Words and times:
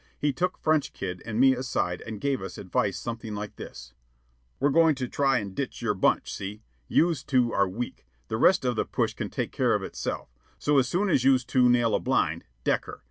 He 0.17 0.33
took 0.33 0.57
French 0.57 0.93
Kid 0.93 1.21
and 1.27 1.39
me 1.39 1.53
aside 1.53 2.01
and 2.01 2.19
gave 2.19 2.41
us 2.41 2.57
advice 2.57 2.97
something 2.97 3.35
like 3.35 3.55
this: 3.57 3.93
"We're 4.59 4.71
goin' 4.71 4.95
to 4.95 5.07
try 5.07 5.37
an' 5.37 5.53
ditch 5.53 5.79
your 5.79 5.93
bunch, 5.93 6.33
see? 6.33 6.63
Youse 6.87 7.23
two 7.23 7.53
are 7.53 7.69
weak. 7.69 8.07
The 8.27 8.37
rest 8.37 8.65
of 8.65 8.75
the 8.75 8.85
push 8.85 9.13
can 9.13 9.29
take 9.29 9.51
care 9.51 9.75
of 9.75 9.83
itself. 9.83 10.29
So, 10.57 10.79
as 10.79 10.87
soon 10.87 11.11
as 11.11 11.23
youse 11.23 11.45
two 11.45 11.69
nail 11.69 11.93
a 11.93 11.99
blind, 11.99 12.45
deck 12.63 12.85
her. 12.85 12.99